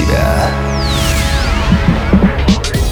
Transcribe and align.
себя». 0.00 0.50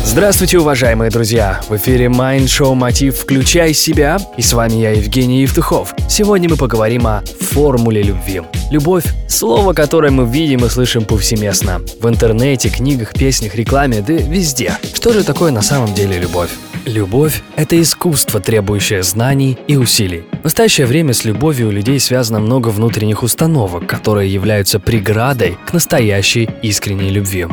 Здравствуйте, 0.04 0.58
уважаемые 0.58 1.10
друзья! 1.10 1.60
В 1.69 1.76
эфире 1.76 2.06
Mind 2.06 2.46
Show 2.46 2.74
Мотив 2.74 3.19
«Включай 3.19 3.72
себя» 3.72 4.19
и 4.37 4.42
с 4.42 4.53
вами 4.53 4.74
я, 4.74 4.90
Евгений 4.90 5.42
Евтухов. 5.42 5.94
Сегодня 6.08 6.48
мы 6.48 6.56
поговорим 6.56 7.06
о 7.06 7.22
формуле 7.40 8.02
любви. 8.02 8.42
Любовь– 8.72 9.04
слово, 9.29 9.74
которое 9.74 10.10
мы 10.10 10.26
видим 10.26 10.65
и 10.65 10.69
слышим 10.69 11.04
повсеместно. 11.04 11.80
В 12.01 12.08
интернете, 12.08 12.69
книгах, 12.69 13.12
песнях, 13.12 13.54
рекламе, 13.54 14.01
да 14.01 14.15
везде. 14.15 14.76
Что 14.93 15.12
же 15.12 15.22
такое 15.22 15.52
на 15.52 15.62
самом 15.62 15.94
деле 15.94 16.19
любовь? 16.19 16.51
Любовь– 16.88 17.42
это 17.56 17.78
искусство, 17.78 18.41
требующее 18.41 19.02
знаний 19.02 19.59
и 19.66 19.77
усилий. 19.77 20.24
В 20.41 20.45
настоящее 20.45 20.87
время 20.87 21.12
с 21.12 21.23
любовью 21.27 21.68
у 21.68 21.70
людей 21.70 22.00
связано 22.00 22.41
много 22.41 22.68
внутренних 22.68 23.23
установок, 23.23 23.87
которые 23.87 24.33
являются 24.33 24.80
преградой 24.80 25.59
к 25.66 25.74
настоящей 25.74 26.48
искренней 26.62 27.10
любви. 27.10 27.46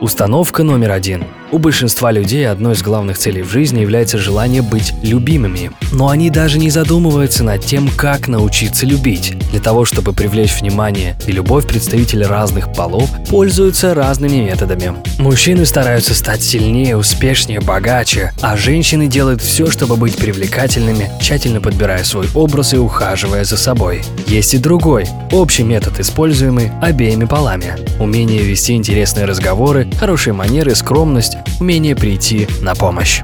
Установка 0.00 0.62
номер 0.62 0.92
один– 0.92 1.24
у 1.54 1.58
большинства 1.58 2.10
людей 2.10 2.48
одной 2.48 2.74
из 2.74 2.82
главных 2.82 3.16
целей 3.16 3.42
в 3.42 3.48
жизни 3.48 3.80
является 3.80 4.18
желание 4.18 4.60
быть 4.60 4.92
любимыми. 5.02 5.70
Но 5.92 6.08
они 6.08 6.28
даже 6.28 6.58
не 6.58 6.68
задумываются 6.68 7.44
над 7.44 7.64
тем, 7.64 7.88
как 7.96 8.26
научиться 8.26 8.84
любить. 8.84 9.36
Для 9.52 9.60
того, 9.60 9.84
чтобы 9.84 10.12
привлечь 10.12 10.60
внимание 10.60 11.16
и 11.28 11.30
любовь, 11.30 11.68
представители 11.68 12.24
разных 12.24 12.72
полов 12.72 13.08
пользуются 13.28 13.94
разными 13.94 14.38
методами. 14.38 14.94
Мужчины 15.20 15.64
стараются 15.64 16.12
стать 16.12 16.42
сильнее, 16.42 16.96
успешнее, 16.96 17.60
богаче, 17.60 18.32
а 18.40 18.56
женщины 18.56 19.06
делают 19.06 19.40
все, 19.40 19.70
чтобы 19.70 19.94
быть 19.94 20.16
привлекательными, 20.16 21.08
тщательно 21.20 21.60
подбирая 21.60 22.02
свой 22.02 22.26
образ 22.34 22.74
и 22.74 22.78
ухаживая 22.78 23.44
за 23.44 23.56
собой. 23.56 24.02
Есть 24.26 24.54
и 24.54 24.58
другой, 24.58 25.06
общий 25.30 25.62
метод, 25.62 26.00
используемый 26.00 26.72
обеими 26.82 27.26
полами. 27.26 27.76
Умение 28.00 28.42
вести 28.42 28.74
интересные 28.74 29.24
разговоры, 29.24 29.88
хорошие 30.00 30.34
манеры, 30.34 30.74
скромность, 30.74 31.36
умение 31.60 31.96
прийти 31.96 32.48
на 32.60 32.74
помощь. 32.74 33.22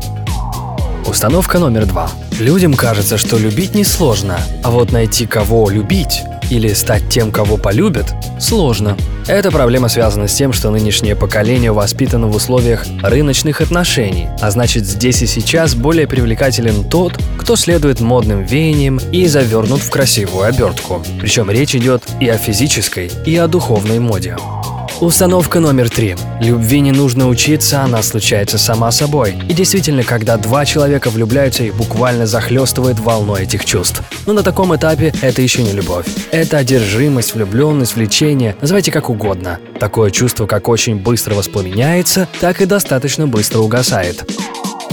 Установка 1.06 1.58
номер 1.58 1.86
два. 1.86 2.10
Людям 2.38 2.74
кажется, 2.74 3.18
что 3.18 3.36
любить 3.36 3.74
несложно, 3.74 4.38
а 4.62 4.70
вот 4.70 4.92
найти 4.92 5.26
кого 5.26 5.68
любить 5.68 6.22
или 6.50 6.72
стать 6.72 7.08
тем, 7.08 7.32
кого 7.32 7.56
полюбят, 7.56 8.14
сложно. 8.38 8.96
Эта 9.26 9.50
проблема 9.50 9.88
связана 9.88 10.26
с 10.26 10.34
тем, 10.34 10.52
что 10.52 10.70
нынешнее 10.70 11.16
поколение 11.16 11.72
воспитано 11.72 12.26
в 12.26 12.36
условиях 12.36 12.84
рыночных 13.02 13.60
отношений, 13.60 14.28
а 14.40 14.50
значит 14.50 14.84
здесь 14.84 15.22
и 15.22 15.26
сейчас 15.26 15.74
более 15.74 16.06
привлекателен 16.06 16.88
тот, 16.88 17.18
кто 17.38 17.56
следует 17.56 18.00
модным 18.00 18.42
веяниям 18.44 18.98
и 19.12 19.26
завернут 19.26 19.80
в 19.80 19.90
красивую 19.90 20.44
обертку. 20.44 21.02
Причем 21.20 21.50
речь 21.50 21.74
идет 21.74 22.02
и 22.20 22.28
о 22.28 22.36
физической, 22.36 23.10
и 23.24 23.36
о 23.36 23.46
духовной 23.46 23.98
моде. 23.98 24.36
Установка 25.00 25.60
номер 25.60 25.88
три. 25.88 26.14
Любви 26.42 26.80
не 26.80 26.92
нужно 26.92 27.26
учиться, 27.26 27.80
она 27.80 28.02
случается 28.02 28.58
сама 28.58 28.90
собой. 28.90 29.34
И 29.48 29.54
действительно, 29.54 30.02
когда 30.02 30.36
два 30.36 30.66
человека 30.66 31.08
влюбляются, 31.08 31.64
их 31.64 31.74
буквально 31.74 32.26
захлестывает 32.26 33.00
волной 33.00 33.44
этих 33.44 33.64
чувств. 33.64 34.02
Но 34.26 34.34
на 34.34 34.42
таком 34.42 34.76
этапе 34.76 35.14
это 35.22 35.40
еще 35.40 35.62
не 35.62 35.72
любовь. 35.72 36.04
Это 36.32 36.58
одержимость, 36.58 37.34
влюбленность, 37.34 37.96
влечение, 37.96 38.56
называйте 38.60 38.92
как 38.92 39.08
угодно. 39.08 39.58
Такое 39.78 40.10
чувство 40.10 40.46
как 40.46 40.68
очень 40.68 40.96
быстро 40.96 41.34
воспламеняется, 41.34 42.28
так 42.38 42.60
и 42.60 42.66
достаточно 42.66 43.26
быстро 43.26 43.60
угасает. 43.60 44.30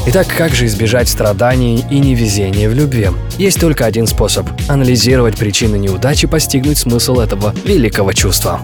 Итак, 0.08 0.28
как 0.38 0.56
же 0.56 0.68
избежать 0.68 1.10
страданий 1.10 1.84
и 1.92 2.00
невезения 2.00 2.70
в 2.70 2.74
любви? 2.74 3.10
Есть 3.38 3.60
только 3.60 3.86
один 3.86 4.08
способ– 4.08 4.48
анализировать 4.70 5.36
причины 5.36 5.76
неудачи 5.76 6.24
и 6.24 6.30
постигнуть 6.30 6.78
смысл 6.78 7.20
этого 7.20 7.54
великого 7.66 8.14
чувства. 8.14 8.62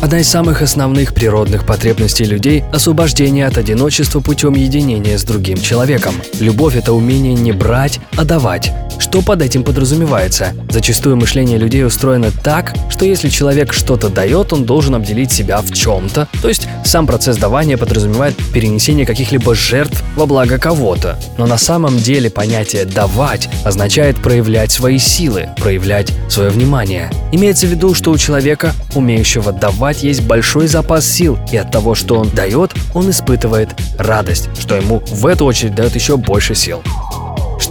Одна 0.00 0.20
из 0.20 0.28
самых 0.28 0.62
основных 0.62 1.12
природных 1.12 1.66
потребностей 1.66 2.24
людей– 2.24 2.62
освобождение 2.72 3.46
от 3.46 3.58
одиночества 3.58 4.20
путем 4.20 4.54
единения 4.54 5.18
с 5.18 5.24
другим 5.24 5.58
человеком. 5.58 6.14
Любовь– 6.38 6.76
это 6.76 6.92
умение 6.92 7.34
не 7.34 7.50
брать, 7.50 7.98
а 8.16 8.24
давать. 8.24 8.70
Что 9.08 9.22
под 9.22 9.40
этим 9.40 9.64
подразумевается? 9.64 10.52
Зачастую 10.68 11.16
мышление 11.16 11.56
людей 11.56 11.82
устроено 11.82 12.30
так, 12.30 12.74
что 12.90 13.06
если 13.06 13.30
человек 13.30 13.72
что-то 13.72 14.10
дает, 14.10 14.52
он 14.52 14.64
должен 14.64 14.94
обделить 14.94 15.32
себя 15.32 15.62
в 15.62 15.72
чем-то. 15.72 16.28
То 16.42 16.48
есть 16.48 16.68
сам 16.84 17.06
процесс 17.06 17.38
давания 17.38 17.78
подразумевает 17.78 18.36
перенесение 18.52 19.06
каких-либо 19.06 19.54
жертв 19.54 20.04
во 20.14 20.26
благо 20.26 20.58
кого-то. 20.58 21.18
Но 21.38 21.46
на 21.46 21.56
самом 21.56 21.96
деле 21.96 22.28
понятие 22.28 22.84
«давать» 22.84 23.48
означает 23.64 24.18
проявлять 24.18 24.72
свои 24.72 24.98
силы, 24.98 25.48
проявлять 25.56 26.12
свое 26.28 26.50
внимание. 26.50 27.10
Имеется 27.32 27.66
в 27.66 27.70
виду, 27.70 27.94
что 27.94 28.10
у 28.10 28.18
человека, 28.18 28.74
умеющего 28.94 29.52
давать, 29.52 30.02
есть 30.02 30.20
большой 30.20 30.66
запас 30.66 31.06
сил, 31.06 31.38
и 31.50 31.56
от 31.56 31.70
того, 31.70 31.94
что 31.94 32.18
он 32.18 32.28
дает, 32.28 32.72
он 32.92 33.08
испытывает 33.08 33.70
радость, 33.96 34.50
что 34.60 34.76
ему 34.76 35.02
в 35.06 35.24
эту 35.24 35.46
очередь 35.46 35.74
дает 35.74 35.94
еще 35.94 36.18
больше 36.18 36.54
сил. 36.54 36.82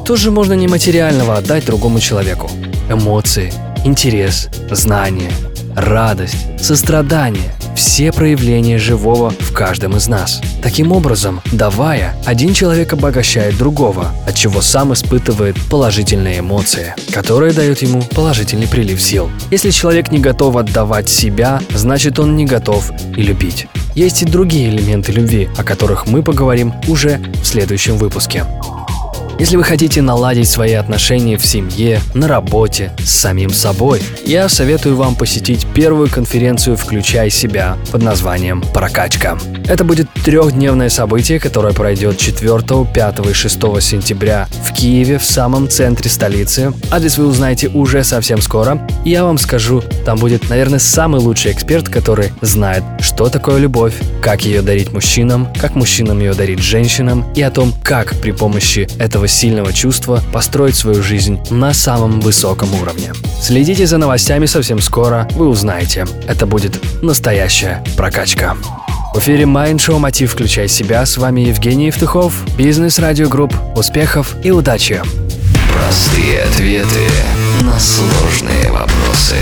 Что 0.07 0.15
же 0.15 0.31
можно 0.31 0.53
нематериального 0.53 1.35
отдать 1.35 1.65
другому 1.65 1.99
человеку? 1.99 2.49
Эмоции, 2.89 3.51
интерес, 3.83 4.47
знания, 4.71 5.29
радость, 5.75 6.37
сострадание– 6.63 7.51
все 7.75 8.13
проявления 8.13 8.77
живого 8.77 9.31
в 9.31 9.51
каждом 9.51 9.97
из 9.97 10.07
нас. 10.07 10.39
Таким 10.63 10.93
образом, 10.93 11.41
давая, 11.51 12.15
один 12.25 12.53
человек 12.53 12.93
обогащает 12.93 13.57
другого, 13.57 14.13
от 14.25 14.33
чего 14.33 14.61
сам 14.61 14.93
испытывает 14.93 15.57
положительные 15.69 16.39
эмоции, 16.39 16.95
которые 17.13 17.51
дают 17.51 17.81
ему 17.81 18.01
положительный 18.01 18.69
прилив 18.69 19.01
сил. 19.01 19.29
Если 19.51 19.71
человек 19.71 20.09
не 20.09 20.19
готов 20.19 20.55
отдавать 20.55 21.09
себя, 21.09 21.59
значит 21.75 22.17
он 22.17 22.37
не 22.37 22.45
готов 22.45 22.91
и 23.17 23.23
любить. 23.23 23.67
Есть 23.93 24.21
и 24.21 24.25
другие 24.25 24.69
элементы 24.69 25.11
любви, 25.11 25.49
о 25.57 25.65
которых 25.65 26.07
мы 26.07 26.23
поговорим 26.23 26.73
уже 26.87 27.19
в 27.43 27.45
следующем 27.45 27.97
выпуске. 27.97 28.45
Если 29.39 29.55
вы 29.55 29.63
хотите 29.63 30.01
наладить 30.01 30.49
свои 30.49 30.73
отношения 30.73 31.37
в 31.37 31.45
семье, 31.45 32.01
на 32.15 32.27
работе, 32.27 32.91
с 32.97 33.11
самим 33.11 33.51
собой, 33.51 34.01
я 34.25 34.49
советую 34.49 34.95
вам 34.95 35.15
посетить 35.15 35.67
первую 35.75 36.09
конференцию 36.09 36.75
«Включай 36.75 37.29
себя» 37.29 37.77
под 37.91 38.01
названием 38.01 38.63
«Прокачка». 38.73 39.37
Это 39.67 39.83
будет 39.83 40.07
трехдневное 40.25 40.89
событие, 40.89 41.39
которое 41.39 41.71
пройдет 41.71 42.17
4, 42.17 42.85
5 42.91 43.19
и 43.29 43.33
6 43.33 43.59
сентября 43.79 44.47
в 44.63 44.73
Киеве, 44.73 45.19
в 45.19 45.23
самом 45.23 45.69
центре 45.69 46.09
столицы. 46.09 46.73
Адрес 46.89 47.19
вы 47.19 47.27
узнаете 47.27 47.67
уже 47.67 48.03
совсем 48.03 48.41
скоро. 48.41 48.87
Я 49.05 49.23
вам 49.23 49.37
скажу, 49.37 49.83
там 50.03 50.17
будет, 50.17 50.49
наверное, 50.49 50.79
самый 50.79 51.21
лучший 51.21 51.51
эксперт, 51.51 51.89
который 51.89 52.31
знает, 52.41 52.83
что 53.01 53.29
такое 53.29 53.59
любовь, 53.59 53.93
как 54.23 54.45
ее 54.45 54.63
дарить 54.63 54.91
мужчинам, 54.93 55.47
как 55.59 55.75
мужчинам 55.75 56.19
ее 56.21 56.33
дарить 56.33 56.59
женщинам 56.59 57.23
и 57.35 57.43
о 57.43 57.51
том, 57.51 57.71
как 57.83 58.15
при 58.15 58.31
помощи 58.31 58.87
этого 58.97 59.26
этого 59.27 59.29
сильного 59.29 59.73
чувства 59.73 60.21
построить 60.33 60.75
свою 60.75 61.03
жизнь 61.03 61.39
на 61.49 61.73
самом 61.73 62.21
высоком 62.21 62.73
уровне. 62.81 63.13
Следите 63.41 63.85
за 63.85 63.97
новостями 63.97 64.45
совсем 64.45 64.81
скоро, 64.81 65.27
вы 65.33 65.47
узнаете. 65.47 66.05
Это 66.27 66.45
будет 66.45 66.79
настоящая 67.03 67.83
прокачка. 67.97 68.55
В 69.13 69.19
эфире 69.19 69.43
Mind 69.43 69.77
Show 69.77 69.99
«Мотив. 69.99 70.31
Включай 70.31 70.67
себя». 70.67 71.05
С 71.05 71.17
вами 71.17 71.41
Евгений 71.41 71.87
Евтухов, 71.87 72.33
Бизнес 72.57 72.99
Радио 72.99 73.27
Групп. 73.27 73.53
Успехов 73.75 74.35
и 74.43 74.51
удачи! 74.51 75.01
Простые 75.73 76.43
ответы 76.43 77.07
на 77.61 77.79
сложные 77.79 78.71
вопросы. 78.71 79.37